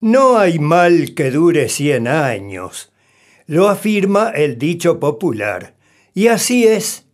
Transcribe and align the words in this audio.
No 0.00 0.38
hay 0.38 0.60
mal 0.60 1.14
que 1.14 1.32
dure 1.32 1.68
cien 1.68 2.06
años, 2.06 2.92
lo 3.46 3.68
afirma 3.68 4.30
el 4.30 4.56
dicho 4.56 5.00
popular. 5.00 5.74
Y 6.14 6.28
así 6.28 6.68
es, 6.68 7.06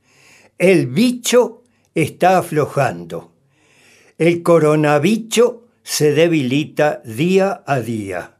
el 0.58 0.86
bicho 0.88 1.62
está 1.94 2.36
aflojando. 2.36 3.32
El 4.18 4.42
coronabicho 4.42 5.66
se 5.82 6.12
debilita 6.12 7.00
día 7.06 7.62
a 7.66 7.80
día. 7.80 8.36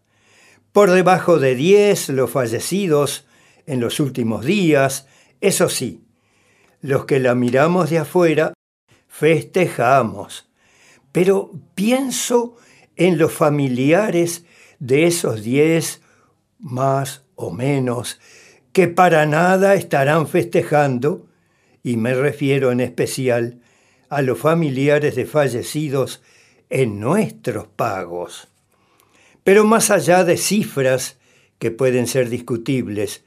Por 0.73 0.91
debajo 0.91 1.39
de 1.39 1.55
10 1.55 2.11
los 2.11 2.31
fallecidos 2.31 3.27
en 3.65 3.81
los 3.81 3.99
últimos 3.99 4.45
días, 4.45 5.07
eso 5.41 5.71
sí, 5.71 6.05
los 6.83 7.07
que 7.07 7.19
la 7.19 7.35
miramos 7.35 7.89
de 7.89 7.99
afuera 7.99 8.53
festejamos. 9.09 10.51
Pero 11.13 11.51
pienso 11.75 12.57
en 12.97 13.19
los 13.19 13.33
familiares 13.33 14.45
de 14.79 15.07
esos 15.07 15.43
10 15.43 16.01
más 16.59 17.25
o 17.35 17.51
menos 17.51 18.19
que 18.75 18.89
para 18.89 19.25
nada 19.25 19.75
estarán 19.75 20.27
festejando, 20.27 21.29
y 21.85 21.97
me 21.97 22.13
refiero 22.13 22.73
en 22.73 22.81
especial 22.81 23.61
a 24.09 24.21
los 24.21 24.39
familiares 24.39 25.15
de 25.15 25.27
fallecidos 25.27 26.23
en 26.71 26.99
nuestros 26.99 27.69
pagos. 27.69 28.49
Pero 29.45 29.65
más 29.65 29.93
allá 29.93 30.25
de 30.25 30.37
cifras 30.37 31.19
que 31.61 31.71
pueden 31.71 32.09
ser 32.09 32.31
discutibles, 32.31 33.23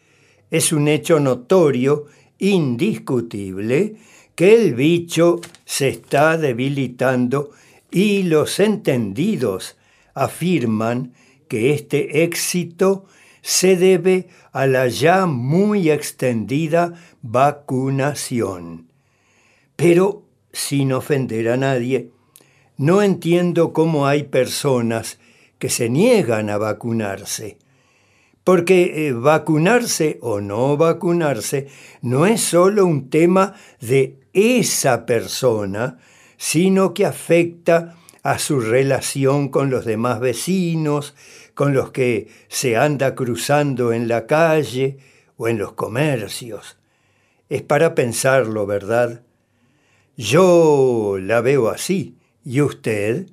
es 0.52 0.73
un 0.73 0.90
hecho 0.90 1.21
notorio, 1.21 2.07
indiscutible, 2.40 3.95
que 4.35 4.54
el 4.54 4.76
bicho 4.76 5.40
se 5.63 5.88
está 5.88 6.38
debilitando 6.38 7.52
y 7.91 8.23
los 8.23 8.59
entendidos 8.59 9.77
afirman 10.14 11.14
que 11.48 11.73
este 11.73 12.23
éxito 12.23 13.05
se 13.41 13.77
debe 13.77 14.27
a 14.52 14.68
la 14.68 14.88
ya 14.88 15.26
muy 15.26 15.90
extendida 15.90 16.94
vacunación. 17.21 18.88
Pero, 19.76 20.24
sin 20.52 20.91
ofender 20.91 21.49
a 21.49 21.57
nadie, 21.57 22.12
no 22.77 23.02
entiendo 23.02 23.74
cómo 23.74 24.07
hay 24.07 24.24
personas 24.24 25.20
que 25.60 25.70
se 25.70 25.90
niegan 25.90 26.49
a 26.49 26.57
vacunarse. 26.57 27.57
Porque 28.44 29.07
eh, 29.07 29.13
vacunarse 29.13 30.20
o 30.22 30.40
no 30.41 30.77
vacunarse 30.77 31.68
no 32.01 32.26
es 32.26 32.41
solo 32.41 32.85
un 32.85 33.10
tema 33.10 33.54
de 33.82 34.20
esa 34.34 35.05
persona, 35.05 35.98
sino 36.38 36.93
que 36.93 37.05
afecta 37.05 37.96
a 38.24 38.40
su 38.40 38.60
relación 38.60 39.49
con 39.49 39.70
los 39.70 39.85
demás 39.85 40.20
vecinos, 40.20 41.16
con 41.54 41.74
los 41.74 41.91
que 41.91 42.27
se 42.48 42.77
anda 42.77 43.16
cruzando 43.16 43.94
en 43.94 44.07
la 44.07 44.27
calle 44.27 44.98
o 45.38 45.48
en 45.48 45.57
los 45.57 45.74
comercios. 45.74 46.77
Es 47.49 47.62
para 47.62 47.96
pensarlo, 47.96 48.66
¿verdad? 48.66 49.21
Yo 50.18 51.18
la 51.20 51.41
veo 51.41 51.70
así. 51.70 52.16
¿Y 52.44 52.62
usted? 52.62 53.27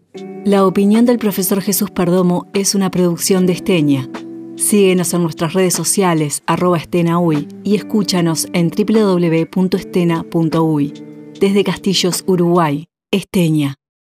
La 0.44 0.66
opinión 0.66 1.06
del 1.06 1.18
profesor 1.18 1.60
Jesús 1.62 1.90
Perdomo 1.90 2.48
es 2.52 2.74
una 2.74 2.90
producción 2.90 3.46
de 3.46 3.52
Esteña. 3.52 4.10
Síguenos 4.56 5.14
en 5.14 5.22
nuestras 5.22 5.52
redes 5.52 5.74
sociales, 5.74 6.42
arroba 6.46 6.78
estenaui, 6.78 7.46
y 7.62 7.76
escúchanos 7.76 8.48
en 8.52 8.70
www.estena.uy. 8.70 9.74
Desde 11.40 11.64
Castillos, 11.64 12.24
Uruguay, 12.26 12.86
Esteña. 13.14 13.76